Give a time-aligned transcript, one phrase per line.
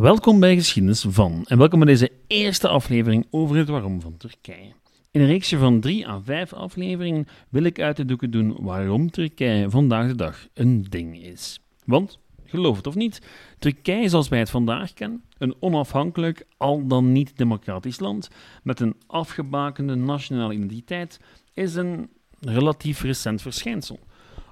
[0.00, 4.72] Welkom bij Geschiedenis van en welkom bij deze eerste aflevering over het waarom van Turkije.
[5.10, 9.10] In een reeksje van drie à vijf afleveringen wil ik uit de doeken doen waarom
[9.10, 11.60] Turkije vandaag de dag een ding is.
[11.84, 13.22] Want, geloof het of niet,
[13.58, 18.28] Turkije zoals wij het vandaag kennen, een onafhankelijk, al dan niet democratisch land
[18.62, 21.20] met een afgebakende nationale identiteit,
[21.54, 23.98] is een relatief recent verschijnsel.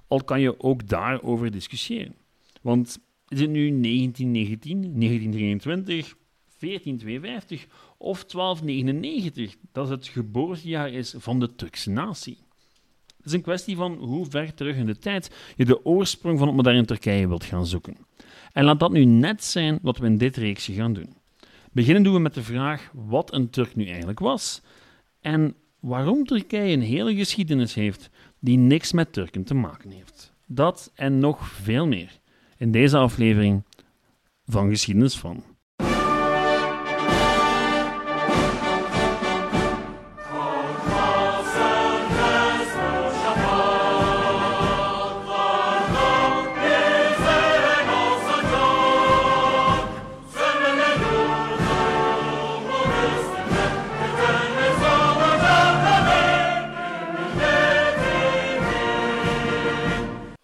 [0.09, 2.15] Al kan je ook daarover discussiëren.
[2.63, 6.17] Want is het nu 1919, 1923,
[6.59, 7.67] 1452
[7.99, 12.39] of 1299 dat het geboortejaar is van de Turkse natie?
[13.17, 16.47] Het is een kwestie van hoe ver terug in de tijd je de oorsprong van
[16.47, 17.97] het moderne Turkije wilt gaan zoeken.
[18.53, 21.15] En laat dat nu net zijn wat we in dit reeksje gaan doen.
[21.73, 24.63] Beginnen doen we met de vraag wat een Turk nu eigenlijk was
[25.21, 30.33] en waarom Turkije een hele geschiedenis heeft die niks met Turken te maken heeft.
[30.47, 32.21] Dat en nog veel meer
[32.59, 33.65] in deze aflevering
[34.47, 35.45] van Geschiedenis van.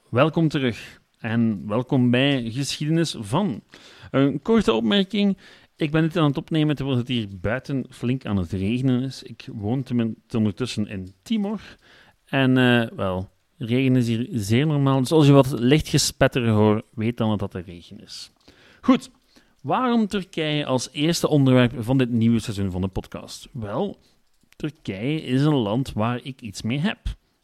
[0.09, 3.63] Welkom terug en welkom bij Geschiedenis van.
[4.11, 5.39] Een korte opmerking.
[5.77, 9.23] Ik ben dit aan het opnemen terwijl het hier buiten flink aan het regenen is.
[9.23, 9.85] Ik woon
[10.37, 11.61] ondertussen in Timor.
[12.25, 13.29] En uh, wel,
[13.59, 15.01] regen is hier zeer normaal.
[15.01, 18.31] Dus als je wat licht gespetter hoort, weet dan dat de regen is.
[18.81, 19.11] Goed,
[19.61, 23.49] waarom Turkije als eerste onderwerp van dit nieuwe seizoen van de podcast?
[23.53, 23.99] Wel,
[24.57, 26.99] Turkije is een land waar ik iets mee heb.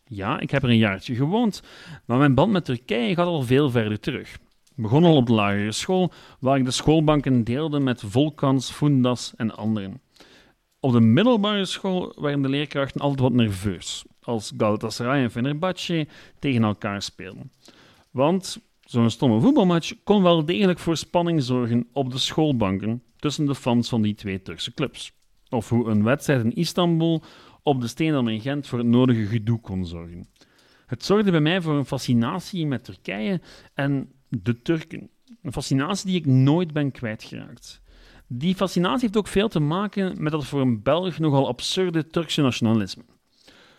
[0.09, 1.63] Ja, ik heb er een jaartje gewoond,
[2.05, 4.35] maar mijn band met Turkije gaat al veel verder terug.
[4.77, 9.33] Ik begon al op de lagere school, waar ik de schoolbanken deelde met Volkans, Fundas
[9.37, 10.01] en anderen.
[10.81, 16.07] Op de middelbare school waren de leerkrachten altijd wat nerveus, als Galatasaray en Fenerbahce
[16.39, 17.53] tegen elkaar speelden.
[18.11, 23.55] Want zo'n stomme voetbalmatch kon wel degelijk voor spanning zorgen op de schoolbanken tussen de
[23.55, 25.13] fans van die twee Turkse clubs.
[25.51, 27.23] Of hoe een wedstrijd in Istanbul
[27.63, 30.29] op de Steenam in Gent voor het nodige gedoe kon zorgen.
[30.87, 33.41] Het zorgde bij mij voor een fascinatie met Turkije
[33.75, 35.11] en de Turken.
[35.43, 37.81] Een fascinatie die ik nooit ben kwijtgeraakt.
[38.27, 42.43] Die fascinatie heeft ook veel te maken met dat voor een Belg nogal absurde Turkse
[42.43, 43.05] nationalisme.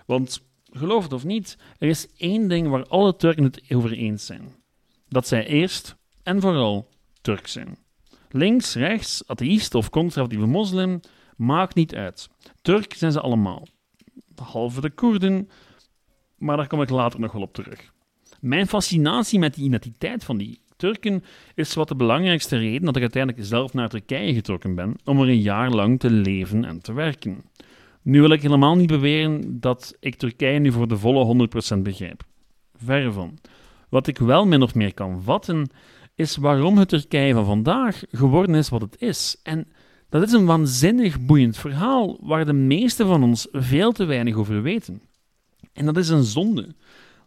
[0.06, 0.42] Want,
[0.72, 4.56] geloof het of niet, er is één ding waar alle Turken het over eens zijn.
[5.08, 6.90] Dat zij eerst en vooral
[7.22, 7.78] Turk zijn.
[8.30, 11.00] Links, rechts, atheïst of conservatieve moslim,
[11.40, 12.30] maakt niet uit.
[12.62, 13.68] Turk zijn ze allemaal
[14.28, 15.50] behalve de Koerden,
[16.38, 17.94] maar daar kom ik later nog wel op terug.
[18.40, 21.24] Mijn fascinatie met die identiteit van die Turken
[21.56, 25.28] is wat de belangrijkste reden dat ik uiteindelijk zelf naar Turkije getrokken ben om er
[25.28, 27.44] een jaar lang te leven en te werken.
[28.02, 32.24] Nu wil ik helemaal niet beweren dat ik Turkije nu voor de volle 100% begrijp.
[32.76, 33.38] Verre van.
[33.90, 35.70] Wat ik wel min of meer kan vatten,
[36.16, 39.40] is waarom het Turkije van vandaag geworden is wat het is.
[39.44, 39.68] En
[40.10, 44.62] dat is een waanzinnig boeiend verhaal waar de meesten van ons veel te weinig over
[44.62, 45.02] weten.
[45.74, 46.76] En dat is een zonde.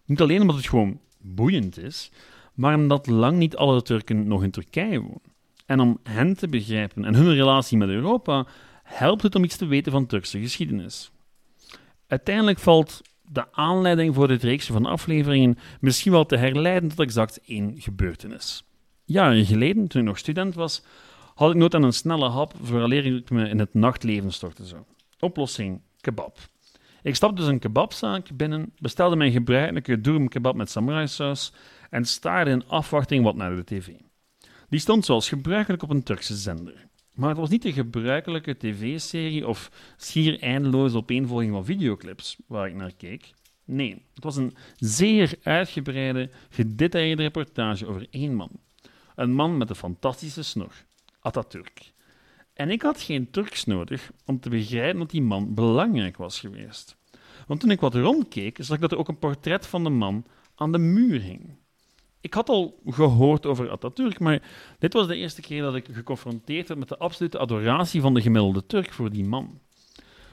[0.04, 2.10] Niet alleen omdat het gewoon boeiend is,
[2.54, 5.20] maar omdat lang niet alle Turken nog in Turkije wonen.
[5.66, 8.46] En om hen te begrijpen en hun relatie met Europa,
[8.82, 11.10] helpt het om iets te weten van Turkse geschiedenis.
[12.06, 13.00] Uiteindelijk valt
[13.32, 18.64] de aanleiding voor dit reeksje van afleveringen misschien wel te herleiden tot exact één gebeurtenis.
[19.04, 20.82] Jaren geleden, toen ik nog student was,
[21.42, 24.66] had ik nood aan een snelle hap vooraleer ik me in het nachtleven stortte.
[24.66, 24.86] Zo.
[25.18, 26.38] Oplossing: kebab.
[27.02, 31.52] Ik stapte dus een kebabzaak binnen, bestelde mijn gebruikelijke durum kebab met samurai saus
[31.90, 33.88] en staarde in afwachting wat naar de tv.
[34.68, 36.88] Die stond zoals gebruikelijk op een Turkse zender.
[37.14, 42.74] Maar het was niet de gebruikelijke tv-serie of schier eindeloze opeenvolging van videoclips waar ik
[42.74, 43.32] naar keek.
[43.64, 48.50] Nee, het was een zeer uitgebreide, gedetailleerde reportage over één man.
[49.14, 50.72] Een man met een fantastische snor.
[51.22, 51.92] Atatürk.
[52.52, 56.96] En ik had geen Turks nodig om te begrijpen dat die man belangrijk was geweest.
[57.46, 60.24] Want toen ik wat rondkeek, zag ik dat er ook een portret van de man
[60.54, 61.54] aan de muur hing.
[62.20, 64.42] Ik had al gehoord over Atatürk, maar
[64.78, 68.20] dit was de eerste keer dat ik geconfronteerd werd met de absolute adoratie van de
[68.20, 69.60] gemiddelde Turk voor die man.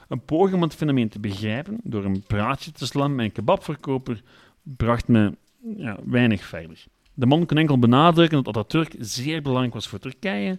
[0.08, 4.22] Een poging om het fenomeen te begrijpen door een praatje te slaan met een kebabverkoper
[4.62, 5.36] bracht me
[5.76, 6.84] ja, weinig verder.
[7.14, 10.58] De man kon enkel benadrukken dat Atatürk zeer belangrijk was voor Turkije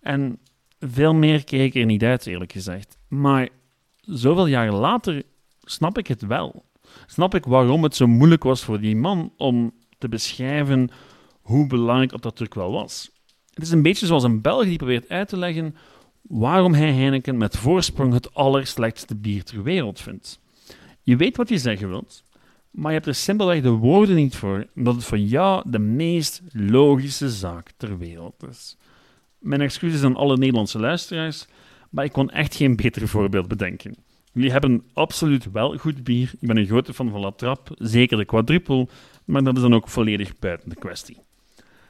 [0.00, 0.38] en
[0.80, 2.98] veel meer keek ik er niet uit, eerlijk gezegd.
[3.08, 3.48] Maar
[4.00, 5.22] zoveel jaren later
[5.60, 6.64] snap ik het wel.
[7.06, 10.90] Snap ik waarom het zo moeilijk was voor die man om te beschrijven
[11.40, 13.10] hoe belangrijk Atatürk wel was.
[13.54, 15.74] Het is een beetje zoals een Belg die probeert uit te leggen
[16.22, 20.40] waarom hij Heineken met voorsprong het allerslechtste bier ter wereld vindt.
[21.02, 22.24] Je weet wat je zeggen wilt,
[22.70, 26.42] maar je hebt er simpelweg de woorden niet voor, omdat het voor jou de meest
[26.52, 28.76] logische zaak ter wereld is.
[29.38, 31.46] Mijn excuses aan alle Nederlandse luisteraars,
[31.90, 33.94] maar ik kon echt geen beter voorbeeld bedenken.
[34.32, 36.32] Jullie hebben absoluut wel goed bier.
[36.40, 38.88] Ik ben een grote fan van La Trappe, zeker de quadruple,
[39.24, 41.16] maar dat is dan ook volledig buiten de kwestie.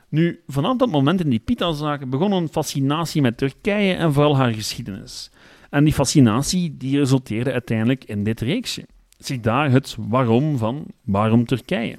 [0.09, 4.53] Nu, vanaf dat moment in die pita-zaken begon een fascinatie met Turkije en vooral haar
[4.53, 5.31] geschiedenis.
[5.71, 8.87] En die fascinatie die resulteerde uiteindelijk in dit reeksje.
[9.19, 11.97] Zie daar het waarom van waarom Turkije.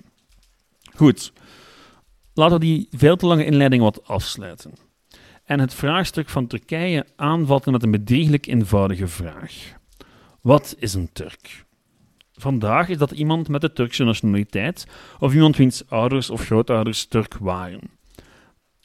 [0.96, 1.34] Goed,
[2.34, 4.72] laten we die veel te lange inleiding wat afsluiten.
[5.50, 9.54] En het vraagstuk van Turkije aanvatten met een bedrieglijk eenvoudige vraag.
[10.42, 11.66] Wat is een Turk?
[12.34, 14.88] Vandaag is dat iemand met de Turkse nationaliteit
[15.19, 17.81] of iemand wiens ouders of grootouders Turk waren.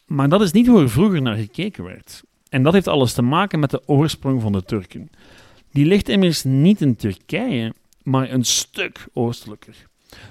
[0.07, 2.23] Maar dat is niet hoe er vroeger naar gekeken werd.
[2.49, 5.11] En dat heeft alles te maken met de oorsprong van de Turken.
[5.71, 9.75] Die ligt immers niet in Turkije, maar een stuk oostelijker.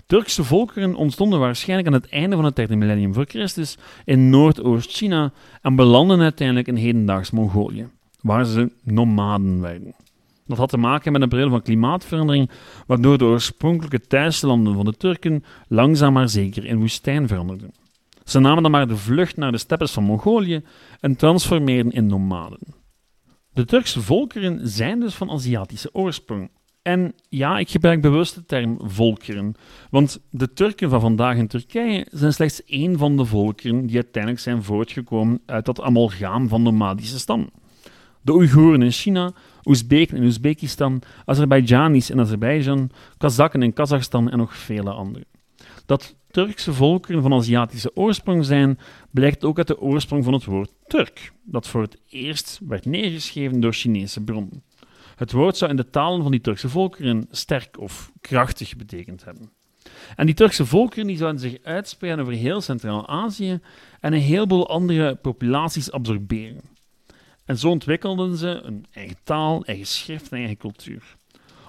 [0.05, 5.31] Turkse volkeren ontstonden waarschijnlijk aan het einde van het derde millennium voor Christus in Noordoost-China
[5.61, 7.87] en belanden uiteindelijk in hedendaags Mongolië,
[8.21, 9.95] waar ze nomaden werden.
[10.45, 12.49] Dat had te maken met een periode van klimaatverandering,
[12.87, 17.71] waardoor de oorspronkelijke thuislanden van de Turken langzaam maar zeker in woestijn veranderden.
[18.23, 20.61] Ze namen dan maar de vlucht naar de steppes van Mongolië
[20.99, 22.59] en transformeerden in nomaden.
[23.53, 26.49] De Turkse volkeren zijn dus van Aziatische oorsprong.
[26.83, 29.55] En ja, ik gebruik bewust de term volkeren,
[29.89, 34.43] want de Turken van vandaag in Turkije zijn slechts één van de volkeren die uiteindelijk
[34.43, 37.49] zijn voortgekomen uit dat amalgaam van nomadische stammen.
[38.21, 39.31] De Oeigoeren in China,
[39.63, 45.25] Oezbeken in Oezbekistan, Azerbeidzjanis in Azerbeidzjan, Kazakken in Kazachstan en nog vele andere.
[45.85, 48.79] Dat Turkse volkeren van Aziatische oorsprong zijn,
[49.11, 53.59] blijkt ook uit de oorsprong van het woord Turk, dat voor het eerst werd neergeschreven
[53.59, 54.63] door Chinese bronnen.
[55.23, 59.51] Het woord zou in de talen van die Turkse volkeren sterk of krachtig betekend hebben.
[60.15, 63.59] En die Turkse volkeren die zouden zich uitspreiden over heel Centraal-Azië
[63.99, 66.61] en een heleboel andere populaties absorberen.
[67.45, 71.15] En zo ontwikkelden ze een eigen taal, eigen schrift en eigen cultuur.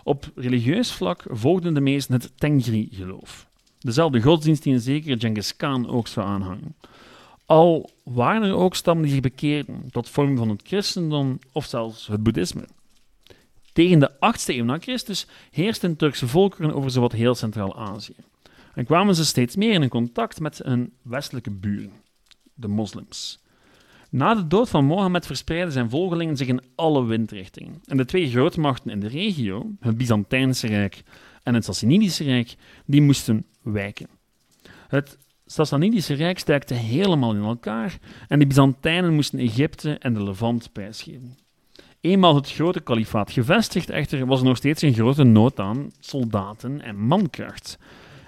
[0.02, 3.46] Op religieus vlak volgden de meesten het Tengri-geloof.
[3.78, 6.76] Dezelfde godsdienst die een zekere Genghis Khan ook zou aanhangen.
[7.46, 12.06] Al waren er ook stammen die zich bekeerden tot vorm van het christendom of zelfs
[12.06, 12.64] het boeddhisme.
[13.75, 18.15] Tegen de 8e eeuw na Christus heersten Turkse volkeren over zowat heel Centraal-Azië.
[18.75, 21.93] En kwamen ze steeds meer in contact met hun westelijke buren,
[22.55, 23.43] de moslims.
[24.11, 27.81] Na de dood van Mohammed verspreidden zijn volgelingen zich in alle windrichtingen.
[27.85, 31.03] En de twee grootmachten in de regio, het Byzantijnse Rijk
[31.43, 32.55] en het Sassanidische Rijk,
[32.87, 34.09] die moesten wijken.
[34.88, 37.99] Het Sassanidische Rijk sterkte helemaal in elkaar
[38.29, 41.37] en de Byzantijnen moesten Egypte en de Levant prijsgeven.
[42.04, 46.80] Eenmaal het grote kalifaat gevestigd echter, was er nog steeds een grote nood aan soldaten
[46.80, 47.78] en mankracht.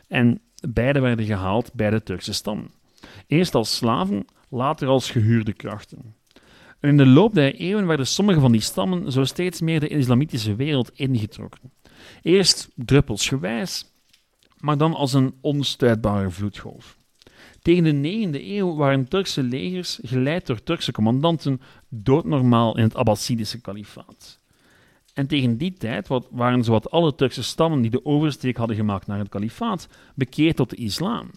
[0.08, 2.70] En beide werden gehaald bij de Turkse stam.
[3.26, 6.14] Eerst als slaven, later als gehuurde krachten.
[6.80, 9.88] En in de loop der eeuwen werden sommige van die stammen zo steeds meer de
[9.88, 11.72] islamitische wereld ingetrokken.
[12.22, 13.92] Eerst druppelsgewijs,
[14.58, 16.96] maar dan als een onstuitbare vloedgolf.
[17.66, 23.60] Tegen de 9e eeuw waren Turkse legers, geleid door Turkse commandanten, doodnormaal in het Abbasidische
[23.60, 24.40] kalifaat.
[25.14, 29.18] En tegen die tijd waren zowat alle Turkse stammen die de oversteek hadden gemaakt naar
[29.18, 31.30] het kalifaat bekeerd tot de islam.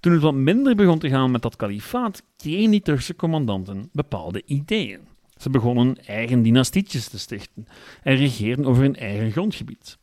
[0.00, 4.42] Toen het wat minder begon te gaan met dat kalifaat, kregen die Turkse commandanten bepaalde
[4.46, 5.00] ideeën.
[5.36, 7.66] Ze begonnen eigen dynastietjes te stichten
[8.02, 9.98] en regeerden over hun eigen grondgebied.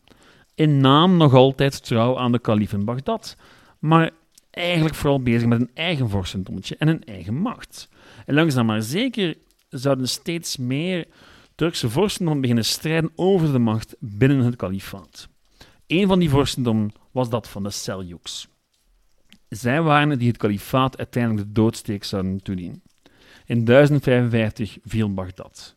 [0.55, 3.35] In naam nog altijd trouw aan de kalif in Bagdad,
[3.79, 4.11] maar
[4.59, 7.89] eigenlijk vooral bezig met een eigen vorstendommetje en een eigen macht.
[8.25, 9.37] En langzaam maar zeker
[9.69, 11.07] zouden steeds meer
[11.55, 15.27] Turkse vorstendommen beginnen strijden over de macht binnen het kalifaat.
[15.87, 18.47] Een van die vorstendommen was dat van de Seljuks.
[19.49, 22.81] Zij waren die het kalifaat uiteindelijk de doodsteek zouden toedienen.
[23.45, 25.75] In 1055 viel Bagdad.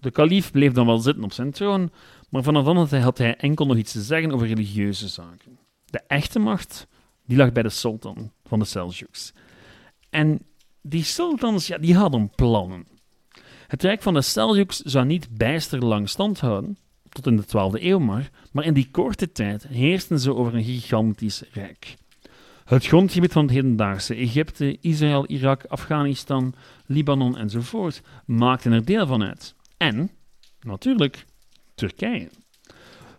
[0.00, 1.90] De kalif bleef dan wel zitten op zijn troon,
[2.28, 5.58] maar vanaf dan had hij enkel nog iets te zeggen over religieuze zaken.
[5.84, 6.86] De echte macht
[7.28, 9.32] die lag bij de sultan van de Seljuks.
[10.10, 10.40] En
[10.82, 12.86] die sultans ja, die hadden plannen.
[13.66, 17.82] Het rijk van de Seljuks zou niet bijster lang stand houden, tot in de 12e
[17.82, 21.96] eeuw maar, maar in die korte tijd heersten ze over een gigantisch rijk.
[22.64, 26.54] Het grondgebied van het hedendaagse Egypte, Israël, Irak, Afghanistan,
[26.86, 29.54] Libanon enzovoort maakten er deel van uit.
[29.76, 30.10] En,
[30.60, 31.24] natuurlijk,
[31.74, 32.28] Turkije.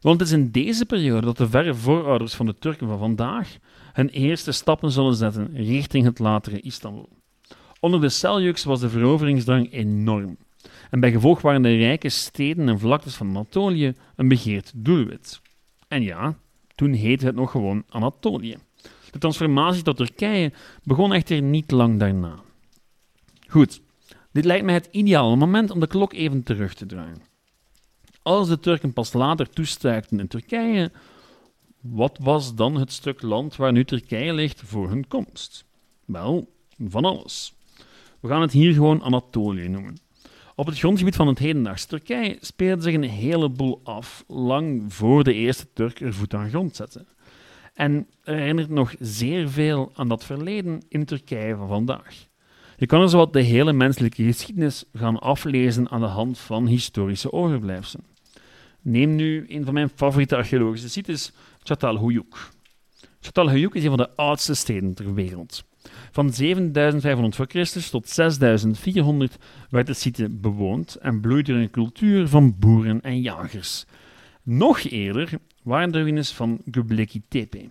[0.01, 3.57] Want het is in deze periode dat de verre voorouders van de Turken van vandaag
[3.99, 7.09] hun eerste stappen zullen zetten richting het latere Istanbul.
[7.79, 10.37] Onder de Seljuks was de veroveringsdrang enorm.
[10.89, 15.41] En bij gevolg waren de rijke steden en vlaktes van Anatolië een begeerd doelwit.
[15.87, 16.37] En ja,
[16.75, 18.57] toen heette het nog gewoon Anatolië.
[19.11, 20.51] De transformatie tot Turkije
[20.83, 22.35] begon echter niet lang daarna.
[23.47, 23.81] Goed,
[24.31, 27.21] dit lijkt mij het ideale moment om de klok even terug te draaien.
[28.21, 30.91] Als de Turken pas later toestuikten in Turkije,
[31.81, 35.65] wat was dan het stuk land waar nu Turkije ligt voor hun komst?
[36.05, 36.53] Wel,
[36.87, 37.53] van alles.
[38.19, 39.97] We gaan het hier gewoon Anatolië noemen.
[40.55, 45.33] Op het grondgebied van het hedendaagse Turkije speelde zich een heleboel af, lang voor de
[45.33, 47.05] eerste Turk er voet aan grond zette.
[47.73, 52.27] En er herinnert nog zeer veel aan dat verleden in Turkije van vandaag.
[52.77, 57.31] Je kan er zowat de hele menselijke geschiedenis gaan aflezen aan de hand van historische
[57.31, 58.05] overblijfselen.
[58.81, 61.31] Neem nu een van mijn favoriete archeologische sites,
[61.69, 62.35] Çatalhöyük.
[63.21, 65.63] Çatalhöyük is een van de oudste steden ter wereld.
[66.11, 69.37] Van 7500 voor Christus tot 6400
[69.69, 73.85] werd de site bewoond en bloeide er een cultuur van boeren en jagers.
[74.43, 75.29] Nog eerder
[75.63, 77.69] waren de ruïnes van Göbekli Tepe,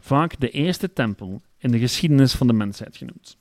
[0.00, 3.36] vaak de eerste tempel in de geschiedenis van de mensheid genoemd.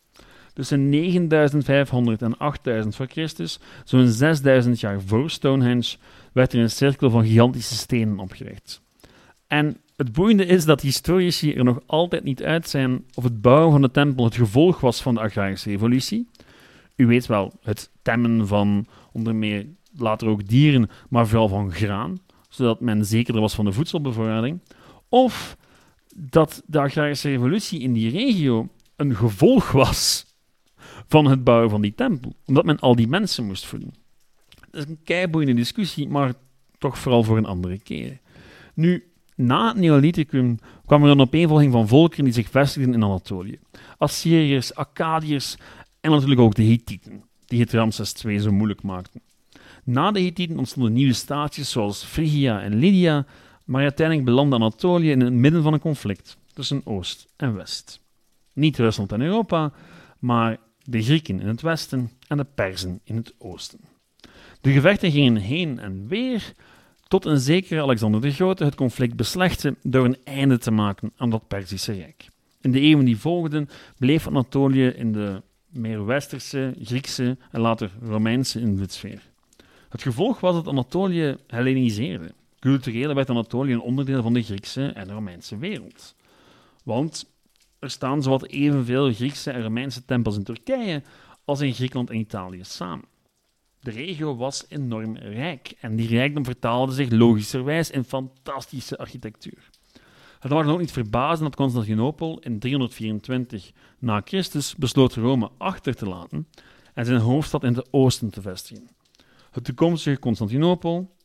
[0.53, 5.95] Tussen 9500 en 8000 voor Christus, zo'n 6000 jaar voor Stonehenge,
[6.33, 8.81] werd er een cirkel van gigantische stenen opgericht.
[9.47, 13.71] En het boeiende is dat historici er nog altijd niet uit zijn of het bouwen
[13.71, 16.29] van de tempel het gevolg was van de agrarische revolutie.
[16.95, 19.65] U weet wel, het temmen van onder meer
[19.97, 22.19] later ook dieren, maar vooral van graan,
[22.49, 24.59] zodat men zekerder was van de voedselbevoorrading.
[25.09, 25.57] Of
[26.15, 30.25] dat de agrarische revolutie in die regio een gevolg was
[31.07, 33.93] van het bouwen van die tempel, omdat men al die mensen moest voeden.
[34.71, 36.33] Dat is een keiboeiende discussie, maar
[36.77, 38.19] toch vooral voor een andere keer.
[38.73, 39.12] Nu,
[39.45, 43.59] na het Neolithicum kwam er een opeenvolging van volkeren die zich vestigden in Anatolië.
[43.97, 45.57] Assyriërs, Akkadiërs
[46.01, 49.21] en natuurlijk ook de Hittieten, die het Ramses II zo moeilijk maakten.
[49.83, 53.25] Na de Hittieten ontstonden nieuwe staatjes zoals Phrygia en Lydia,
[53.65, 58.01] maar uiteindelijk belandde Anatolië in het midden van een conflict tussen Oost en West.
[58.53, 59.71] Niet Rusland en Europa,
[60.19, 63.79] maar de Grieken in het westen en de Perzen in het oosten.
[64.61, 66.53] De gevechten gingen heen en weer,
[67.13, 71.29] tot een zekere Alexander de Grote het conflict beslechtte door een einde te maken aan
[71.29, 72.27] dat Perzische Rijk.
[72.61, 78.59] In de eeuwen die volgden bleef Anatolië in de meer westerse, Griekse en later Romeinse
[78.59, 79.21] invloedssfeer.
[79.89, 82.31] Het gevolg was dat Anatolië Helleniseerde.
[82.59, 86.15] Cultureel werd Anatolië een onderdeel van de Griekse en Romeinse wereld.
[86.83, 87.31] Want
[87.79, 91.01] er staan zowat evenveel Griekse en Romeinse tempels in Turkije
[91.45, 93.12] als in Griekenland en Italië samen.
[93.83, 99.69] De regio was enorm rijk en die rijkdom vertaalde zich logischerwijs in fantastische architectuur.
[100.39, 105.95] Het mag dan ook niet verbazen dat Constantinopel in 324 na Christus besloot Rome achter
[105.95, 106.47] te laten
[106.93, 108.89] en zijn hoofdstad in het oosten te vestigen.
[109.51, 111.15] Het toekomstige Constantinopel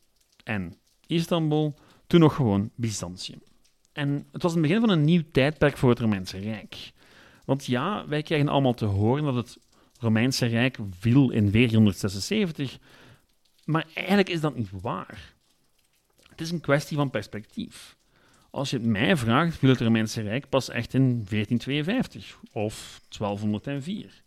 [0.44, 1.74] en Istanbul,
[2.06, 3.42] toen nog gewoon Byzantium.
[3.92, 6.92] En het was het begin van een nieuw tijdperk voor het Romeinse Rijk.
[7.44, 9.58] Want ja, wij krijgen allemaal te horen dat het
[9.98, 12.78] Romeinse Rijk viel in 476,
[13.64, 15.34] maar eigenlijk is dat niet waar.
[16.28, 17.96] Het is een kwestie van perspectief.
[18.50, 24.22] Als je het mij vraagt, viel het Romeinse Rijk pas echt in 1452 of 1204.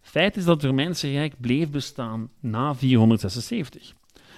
[0.00, 3.94] Feit is dat het Romeinse Rijk bleef bestaan na 476,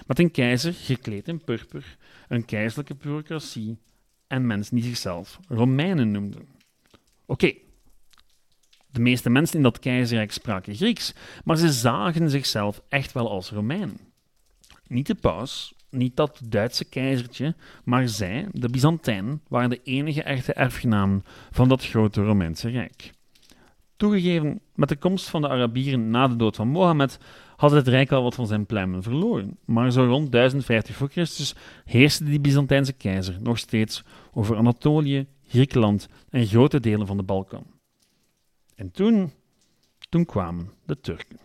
[0.07, 1.97] met een keizer gekleed in purper,
[2.27, 3.77] een keizerlijke bureaucratie
[4.27, 6.47] en mensen die zichzelf Romeinen noemden.
[7.25, 7.53] Oké,
[8.95, 13.51] de meeste mensen in dat keizerrijk spraken Grieks, maar ze zagen zichzelf echt wel als
[13.51, 13.99] Romeinen.
[14.87, 20.53] Niet de paus, niet dat Duitse keizertje, maar zij, de Byzantijnen, waren de enige echte
[20.53, 23.11] erfgenamen van dat grote Romeinse rijk.
[23.95, 27.19] Toegegeven, met de komst van de Arabieren na de dood van Mohammed
[27.55, 31.55] had het rijk al wat van zijn pluimen verloren, maar zo rond 1050 voor Christus
[31.85, 37.74] heerste die Byzantijnse keizer nog steeds over Anatolië, Griekenland en grote delen van de Balkan.
[38.75, 39.31] En toen,
[40.09, 41.39] toen kwamen de Turken.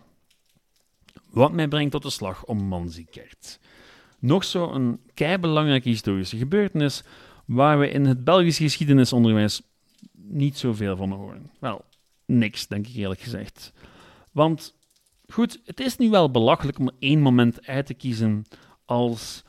[1.29, 3.59] Wat mij brengt tot de slag om Manzikert.
[4.19, 7.03] Nog zo'n keibelangrijke historische gebeurtenis
[7.45, 9.61] waar we in het Belgisch geschiedenisonderwijs
[10.11, 11.51] niet zoveel van horen.
[11.59, 11.85] Wel,
[12.25, 13.73] niks, denk ik eerlijk gezegd.
[14.31, 14.75] Want
[15.27, 18.45] goed, het is nu wel belachelijk om één moment uit te kiezen
[18.85, 19.43] als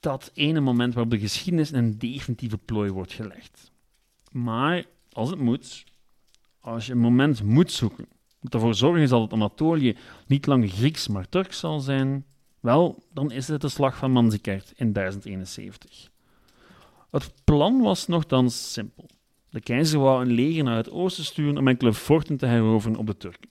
[0.00, 3.70] dat ene moment waarop de geschiedenis in een definitieve plooi wordt gelegd.
[4.30, 5.84] Maar als het moet,
[6.66, 8.06] als je een moment moet zoeken,
[8.40, 9.96] moet ervoor zorgen dat het Anatolië
[10.26, 12.24] niet langer Grieks, maar Turks zal zijn,
[12.60, 16.10] wel, dan is het de slag van Manzikert in 1071.
[17.10, 19.08] Het plan was nogthans simpel.
[19.50, 23.06] De keizer wou een leger naar het oosten sturen om enkele forten te heroveren op
[23.06, 23.50] de Turken.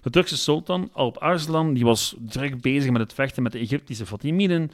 [0.00, 4.06] De Turkse sultan, Alp Arslan, die was druk bezig met het vechten met de Egyptische
[4.06, 4.70] Fatimiden,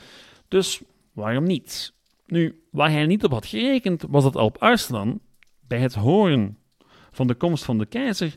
[0.48, 0.80] dus
[1.12, 1.92] waarom niet?
[2.26, 5.20] Nu, waar hij niet op had gerekend, was dat Alp Arslan
[5.60, 6.58] bij het horen
[7.14, 8.34] van de komst van de keizer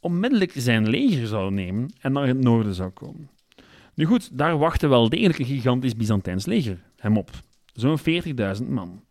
[0.00, 3.30] onmiddellijk zijn leger zou nemen en naar het noorden zou komen.
[3.94, 7.30] Nu goed, daar wachtte wel degelijk een gigantisch Byzantijns leger hem op.
[7.72, 7.98] Zo'n
[8.60, 9.02] 40.000 man.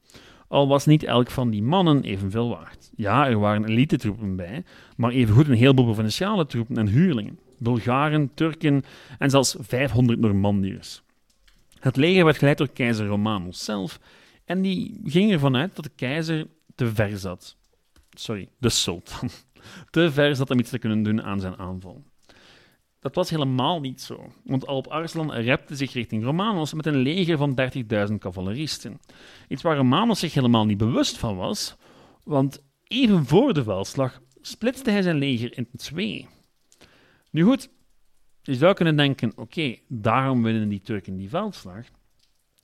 [0.48, 2.92] Al was niet elk van die mannen evenveel waard.
[2.96, 4.64] Ja, er waren elite-troepen bij,
[4.96, 7.40] maar evengoed een heleboel provinciale troepen en huurlingen.
[7.58, 8.84] Bulgaren, Turken
[9.18, 11.02] en zelfs 500 Normandiërs.
[11.80, 14.00] Het leger werd geleid door keizer Romanus zelf
[14.46, 17.57] en die ging ervan uit dat de keizer te ver zat.
[18.20, 19.30] Sorry, de sultan.
[19.90, 22.04] Te ver zat om iets te kunnen doen aan zijn aanval.
[23.00, 27.38] Dat was helemaal niet zo, want Alp Arslan repte zich richting Romanos met een leger
[27.38, 27.60] van
[28.10, 29.00] 30.000 cavaleristen.
[29.48, 31.76] Iets waar Romanos zich helemaal niet bewust van was,
[32.24, 36.28] want even voor de veldslag splitste hij zijn leger in twee.
[37.32, 37.70] Nu goed,
[38.42, 41.86] je zou kunnen denken: oké, daarom winnen die Turken die veldslag.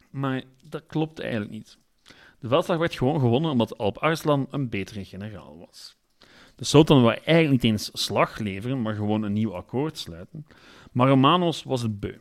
[0.10, 1.78] Maar dat klopt eigenlijk niet.
[2.44, 5.96] De veldslag werd gewoon gewonnen omdat Alp Arslan een betere generaal was.
[6.56, 10.46] De sultan wou eigenlijk niet eens slag leveren, maar gewoon een nieuw akkoord sluiten.
[10.92, 12.18] Maar Romanos was het beu.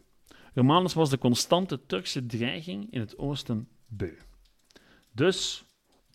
[0.55, 4.13] Romanos was de constante Turkse dreiging in het oosten beu.
[5.13, 5.65] Dus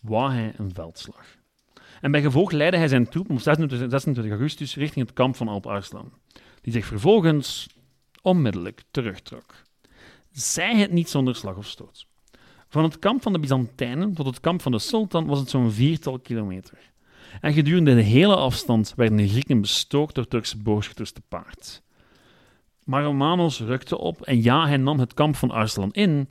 [0.02, 1.38] wou hij een veldslag.
[2.02, 5.66] En bij gevolg leidde hij zijn troepen op 26 augustus richting het kamp van Alp
[5.66, 6.12] Arslan,
[6.62, 7.68] die zich vervolgens
[8.22, 9.56] onmiddellijk terugtrok.
[10.32, 12.08] Zij het niet zonder slag of stoot.
[12.69, 15.71] Van het kamp van de Byzantijnen tot het kamp van de sultan was het zo'n
[15.71, 16.77] viertal kilometer.
[17.41, 21.82] En gedurende de hele afstand werden de Grieken bestookt door Turkse boogschutters te paard.
[22.84, 26.27] Maar Romanos rukte op en ja, hij nam het kamp van Arslan in,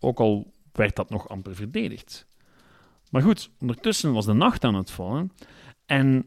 [0.00, 2.26] ook al werd dat nog amper verdedigd.
[3.10, 5.32] Maar goed, ondertussen was de nacht aan het vallen
[5.86, 6.24] en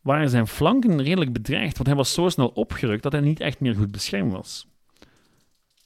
[0.00, 3.60] waren zijn flanken redelijk bedreigd, want hij was zo snel opgerukt dat hij niet echt
[3.60, 4.66] meer goed beschermd was.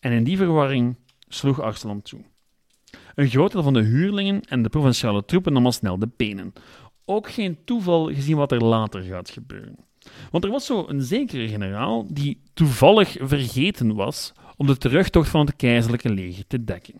[0.00, 0.96] En in die verwarring
[1.28, 2.20] sloeg Arslan toe.
[3.18, 6.52] Een groot deel van de huurlingen en de provinciale troepen nam al snel de benen.
[7.04, 9.76] Ook geen toeval gezien wat er later gaat gebeuren.
[10.30, 15.46] Want er was zo een zekere generaal die toevallig vergeten was om de terugtocht van
[15.46, 16.94] het keizerlijke leger te dekken.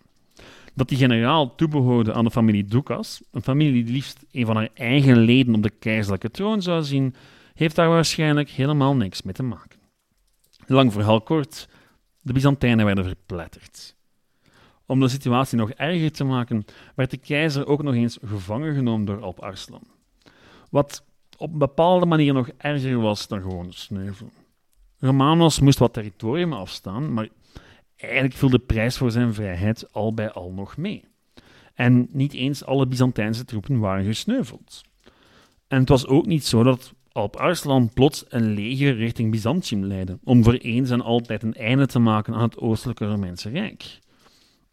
[0.73, 4.69] Dat die generaal toebehoorde aan de familie Ducas, een familie die liefst een van haar
[4.73, 7.15] eigen leden op de keizerlijke troon zou zien,
[7.53, 9.79] heeft daar waarschijnlijk helemaal niks mee te maken.
[10.65, 11.69] Lang verhaal kort,
[12.21, 13.97] de Byzantijnen werden verpletterd.
[14.89, 19.05] Om de situatie nog erger te maken, werd de keizer ook nog eens gevangen genomen
[19.05, 19.83] door Alp Arslan.
[20.69, 21.03] Wat
[21.37, 24.31] op een bepaalde manier nog erger was dan gewoon sneuvelen.
[24.99, 27.27] Romanos moest wat territorium afstaan, maar
[27.95, 31.03] eigenlijk viel de prijs voor zijn vrijheid al bij al nog mee.
[31.73, 34.81] En niet eens alle Byzantijnse troepen waren gesneuveld.
[35.67, 40.19] En het was ook niet zo dat Alp Arslan plots een leger richting Byzantium leidde,
[40.23, 43.99] om voor eens en altijd een einde te maken aan het oostelijke Romeinse Rijk.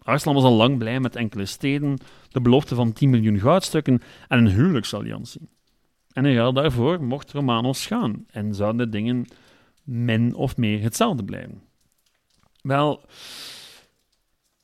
[0.06, 4.38] Arslan was al lang blij met enkele steden, de belofte van 10 miljoen goudstukken en
[4.38, 5.48] een huwelijksalliantie.
[6.12, 9.26] En in ruil daarvoor mocht Romanos gaan en zouden de dingen
[9.84, 11.62] min of meer hetzelfde blijven.
[12.62, 13.04] Wel,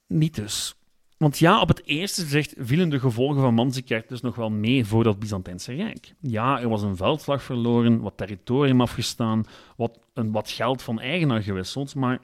[0.07, 0.75] niet dus.
[1.17, 4.85] Want ja, op het eerste gezicht vielen de gevolgen van Manzikert dus nog wel mee
[4.85, 6.15] voor dat Byzantijnse Rijk.
[6.21, 9.45] Ja, er was een veldslag verloren, wat territorium afgestaan,
[9.77, 12.21] wat, een, wat geld van eigenaar gewisseld, maar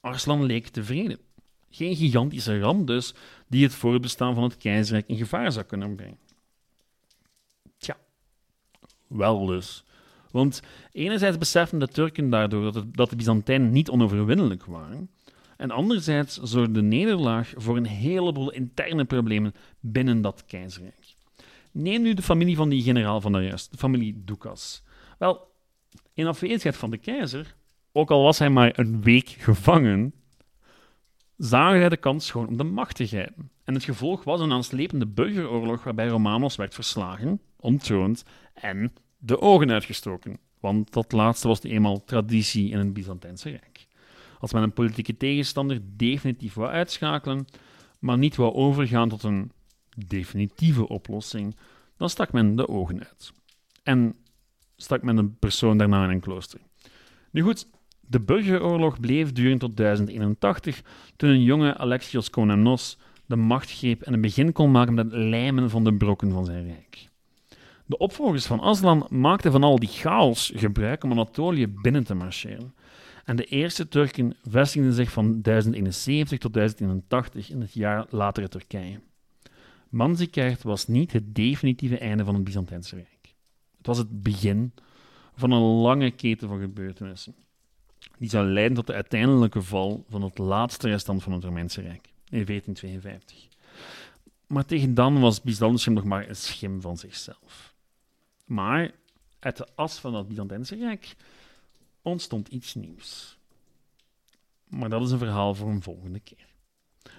[0.00, 1.18] Arslan leek tevreden.
[1.74, 3.14] Geen gigantische ramp dus,
[3.48, 6.18] die het voortbestaan van het keizerrijk in gevaar zou kunnen brengen.
[7.78, 7.96] Tja,
[9.06, 9.84] wel dus.
[10.30, 15.10] Want enerzijds beseffen de Turken daardoor dat, het, de Byzantijnen niet onoverwinnelijk waren,
[15.56, 21.14] en anderzijds zorgde de nederlaag voor een heleboel interne problemen binnen dat keizerrijk.
[21.72, 24.82] Neem nu de familie van die generaal van daarjuist, de familie Ducas.
[25.18, 25.52] Wel,
[26.12, 27.54] in afwezigheid van de keizer,
[27.92, 30.14] ook al was hij maar een week gevangen,
[31.36, 33.50] zagen hij de kans gewoon om de macht te grijpen.
[33.64, 39.70] En het gevolg was een aanslepende burgeroorlog waarbij Romanos werd verslagen, ontroond en de ogen
[39.70, 40.38] uitgestoken.
[40.60, 43.86] Want dat laatste was nu eenmaal traditie in het Byzantijnse Rijk.
[44.38, 47.46] Als men een politieke tegenstander definitief wou uitschakelen,
[47.98, 49.52] maar niet wou overgaan tot een
[50.06, 51.56] definitieve oplossing,
[51.96, 53.32] dan stak men de ogen uit.
[53.82, 54.16] En
[54.76, 56.60] stak men een persoon daarna in een klooster.
[57.30, 57.66] Nu goed,
[58.06, 60.82] de burgeroorlog bleef duren tot 1081,
[61.16, 65.20] toen een jonge Alexios Komnenos de macht greep en een begin kon maken met het
[65.20, 67.08] lijmen van de brokken van zijn rijk.
[67.86, 72.74] De opvolgers van Aslan maakten van al die chaos gebruik om Anatolië binnen te marcheren.
[73.24, 79.00] En de eerste Turken vestigden zich van 1071 tot 1081 in het jaar latere Turkije.
[79.88, 83.34] Manzikert was niet het definitieve einde van het Byzantijnse Rijk.
[83.76, 84.72] Het was het begin
[85.34, 87.34] van een lange keten van gebeurtenissen.
[88.18, 92.12] Die zou leiden tot de uiteindelijke val van het laatste restant van het Romeinse Rijk
[92.28, 93.48] in 1452.
[94.46, 97.74] Maar tegen dan was Byzantium nog maar een schim van zichzelf.
[98.44, 98.90] Maar
[99.38, 101.16] uit de as van het Byzantijnse Rijk
[102.02, 103.38] ontstond iets nieuws.
[104.68, 106.53] Maar dat is een verhaal voor een volgende keer.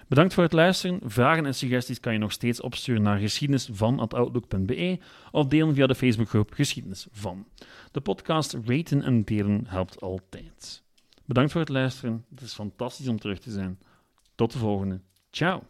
[0.08, 1.00] Bedankt voor het luisteren.
[1.04, 4.98] Vragen en suggesties kan je nog steeds opsturen naar geschiedenisvan.outlook.be
[5.30, 7.46] of delen via de Facebookgroep Geschiedenis van.
[7.92, 10.82] De podcast raten en delen helpt altijd.
[11.24, 12.24] Bedankt voor het luisteren.
[12.30, 13.78] Het is fantastisch om terug te zijn.
[14.34, 15.00] Tot de volgende.
[15.30, 15.62] Ciao.